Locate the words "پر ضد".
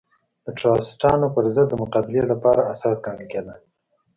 1.35-1.67